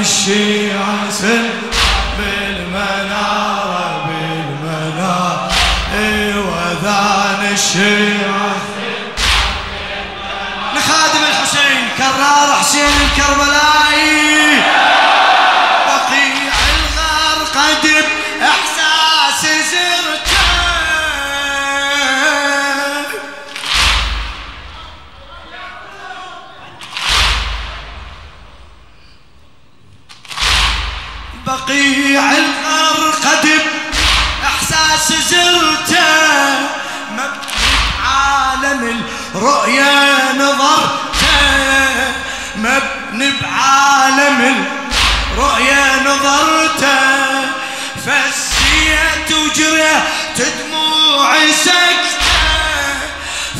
[0.00, 1.50] الشيعة سل
[2.18, 5.50] بالمنارة بالمنارة.
[6.36, 8.54] وذان الشيعة.
[10.74, 14.23] لخادم الحسين كرار حسين الكربلائي
[31.46, 33.60] بقيع الغار قدم
[34.44, 36.00] إحساس زرته
[37.10, 39.02] مبني بعالم
[39.34, 42.14] الرؤيا نظرته.
[42.56, 44.66] مبني بعالم
[45.32, 46.98] الرؤيا نظرته.
[48.06, 52.40] فزيت وجريت دموعي سكته.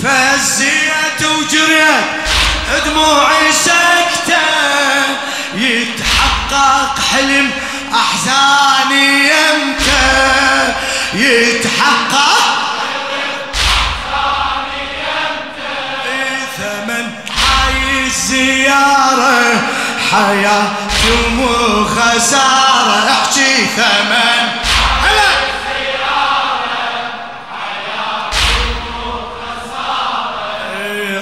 [0.03, 4.45] فزيت وجريت دموعي سكته.
[5.55, 7.51] يتحقق حلم
[7.95, 10.75] أحزاني يمتى
[11.15, 12.35] يتحقق؟
[16.59, 19.63] ثمن هاي الزيارة
[20.11, 24.65] حياتي مو خسارة أحكي ثمن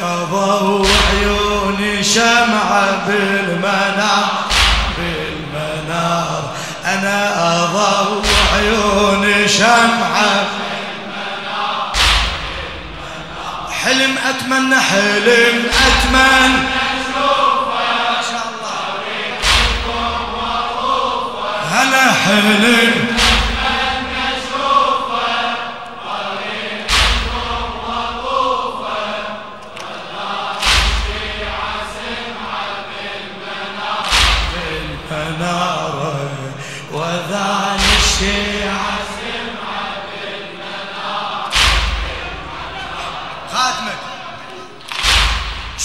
[0.03, 4.42] أضوء عيوني شمعة بالمنار
[7.73, 10.47] أنا أضوء عيوني شمعة.
[13.71, 16.69] حلم أتمنى حلم أتمنى.
[21.71, 23.13] هلا حلم.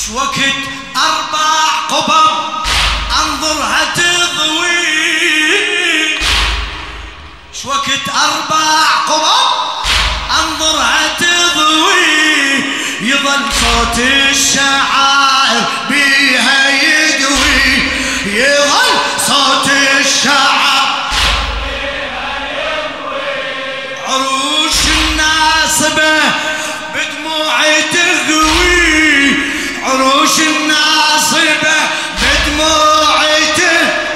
[0.08, 0.56] شوكت
[0.96, 2.30] أربع قبب
[3.24, 4.88] أنظرها تضوي
[7.64, 9.48] شوكت أربع قبب
[10.40, 12.64] أنظرها تضوي
[13.02, 15.47] يظل صوت الشعائر
[25.78, 26.20] الناصبة
[26.96, 29.36] بدموعي تغوي
[29.84, 31.78] عروش الناصبة
[32.22, 34.08] بدموعي تغوي.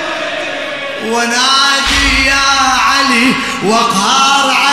[1.05, 2.45] ونادي يا
[2.87, 3.33] علي
[3.63, 4.70] واقهر عدو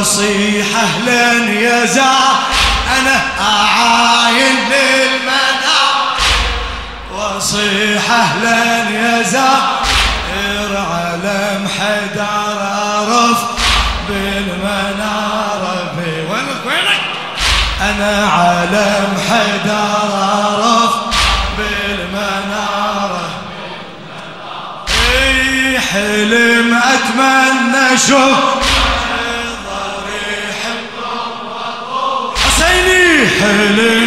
[0.00, 2.36] وصيح أهلا يا زار
[3.00, 6.16] أنا أعاين للمناير
[7.12, 9.78] وصيح أهلا يا زار
[10.74, 13.38] علم حدار عرف
[14.08, 15.94] بالمنارة
[16.30, 17.00] وينك وينك؟
[17.80, 20.94] أنا علم حدار عرف
[21.58, 23.28] بالمنارة
[25.92, 28.67] حلم أتمنى شوف
[33.40, 33.97] Hello.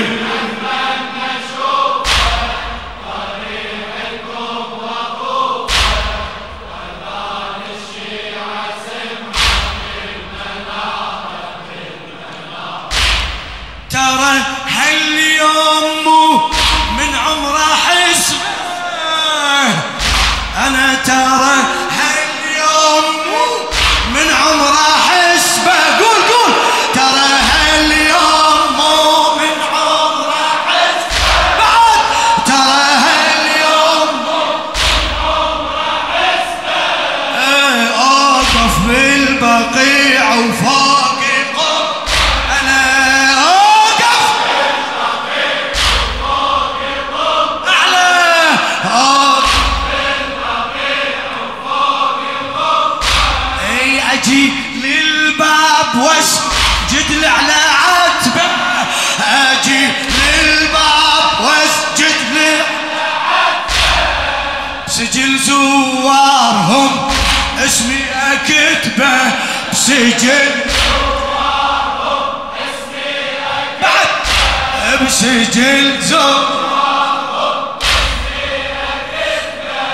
[75.21, 77.79] بسجل زوارهم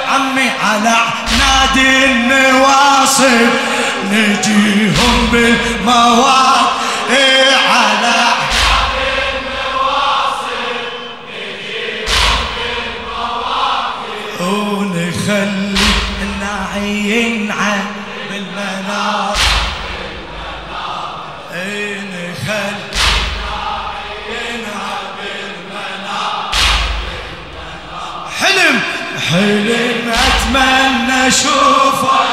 [0.10, 0.98] عم دمي على
[1.40, 3.50] نادي النواصب
[4.12, 6.72] نجيهم بالمواقف
[7.10, 8.28] إيه على
[14.40, 15.76] ونخلي
[16.22, 17.80] الناعي ينعى
[18.30, 19.38] بالمنار.
[21.54, 22.77] اي نخلي
[29.32, 32.28] حلم اتمنى اشوفه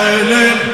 [0.00, 0.69] حلم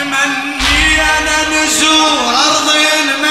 [0.00, 3.29] تمني أنا نزور أرض المدينة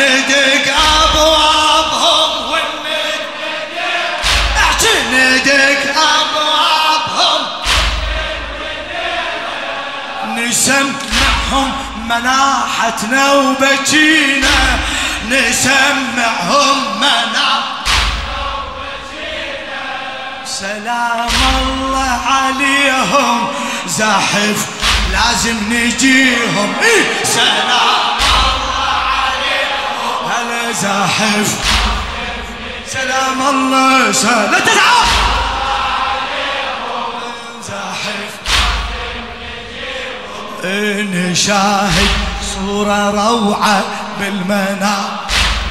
[0.00, 1.50] ندق ابوابهم
[5.12, 7.46] ندق ابوابهم
[10.36, 11.72] نسمعهم
[12.08, 14.78] مناحتنا وبكينا.
[15.28, 17.70] نسمعهم مناحتنا
[20.44, 21.28] سلام
[21.62, 23.48] الله عليهم.
[23.86, 24.66] زاحف
[25.12, 26.74] لازم نجيهم.
[26.82, 28.09] إيه سلام.
[30.72, 31.58] زاحف.
[32.86, 34.50] سلام الله سلام.
[34.52, 35.06] لا تزعل!
[37.62, 38.32] زاحف.
[40.64, 42.10] إيه نشاهد
[42.54, 43.84] صورة روعة
[44.20, 45.10] بالمنام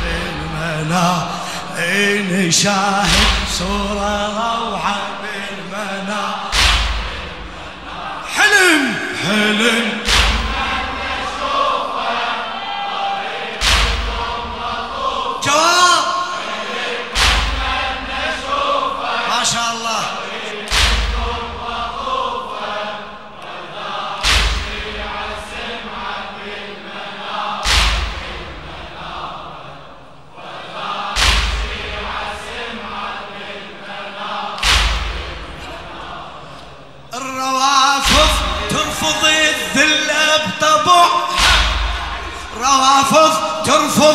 [0.04, 1.28] بالمنام
[2.31, 3.28] نشاهد
[3.60, 6.40] صورة روعة بالمنام
[8.36, 9.99] حلم حلم.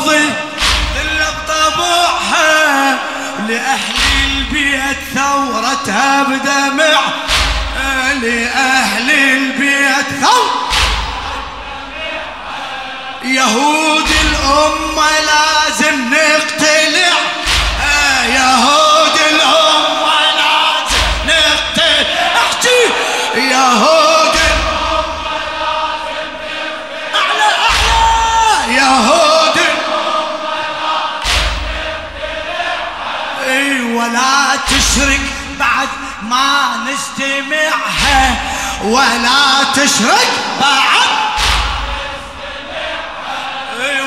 [0.04, 2.98] ترفض الذل بطبعها
[3.48, 3.94] لأهل
[4.26, 7.00] البيت ثورتها بدمع
[8.22, 10.70] لأهل البيت ثورة
[13.24, 14.83] يهود الأمة
[38.84, 41.10] ولا تشرك بعد.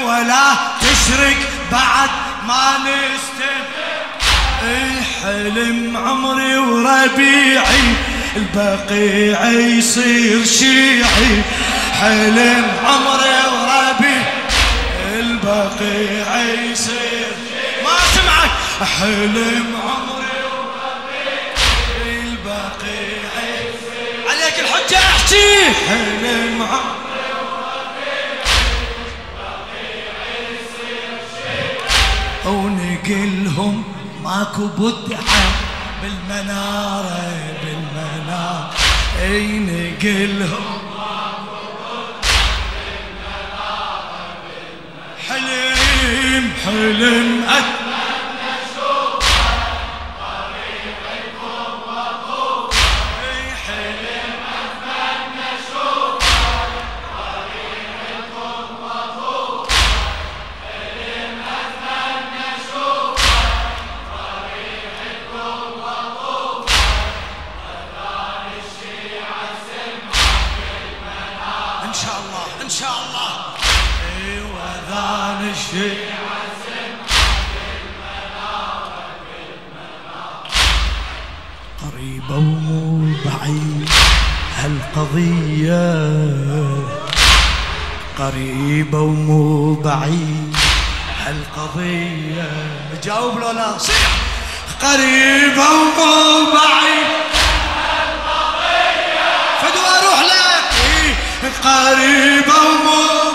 [0.05, 1.37] ولا تشرك
[1.71, 2.09] بعد.
[2.47, 3.87] ما نستمع
[5.23, 7.95] حلم عمري وربيعي
[8.35, 11.41] البقيع يصير شيعي.
[12.01, 14.23] حلم عمري وربيعي
[15.19, 16.41] البقيع
[16.71, 17.33] يصير
[17.83, 18.51] ما سمعك
[18.99, 23.26] حلم عمري وربيعي البقيع
[24.57, 26.61] عليك الحجة احكي حلم
[32.45, 33.83] عمري ونقلهم
[34.23, 35.51] ماكو بدعة
[36.01, 37.33] بالمنارة
[37.63, 38.71] بالمنارة.
[39.21, 40.77] اي نقلهم
[45.29, 47.76] حلم حلم أتمنى
[75.67, 75.97] الشيء
[81.81, 83.89] قريبة وبعيد
[84.57, 85.87] هالقضية
[88.19, 90.55] قريبة ومو بعيد
[91.25, 92.51] هالقضية.
[93.03, 94.11] جاوب لو لا صيح.
[94.81, 97.07] قريبة ومو بعيد
[97.87, 99.29] هالقضية.
[99.61, 100.71] فدوا أروح لك.
[100.85, 101.13] إيه،
[101.63, 103.26] قريبة ومو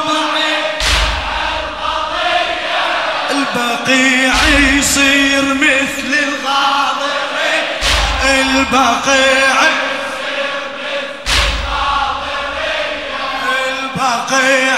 [3.57, 4.33] البقيع
[4.79, 7.65] يصير مثل الغاضرين
[8.25, 9.57] البقيع
[13.69, 14.77] البقيع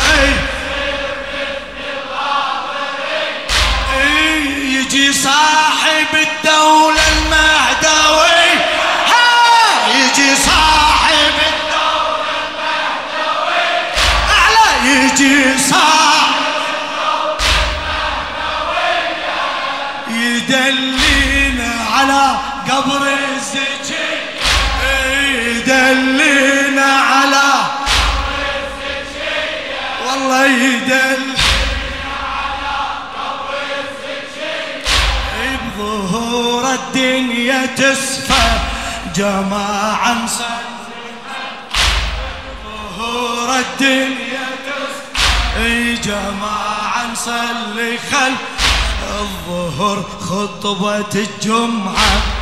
[22.93, 23.95] الزكي
[25.47, 27.51] يدلينا على
[30.07, 31.35] والله يدل.
[35.79, 38.59] بظهور الدنيا تسفى
[39.17, 40.27] جماعة
[42.65, 45.95] ظهور الدنيا تسفى.
[46.05, 48.43] جماعة نصلي خلف
[49.21, 52.34] الظهر خطبة الجمعة.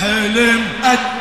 [0.00, 1.15] حلم أت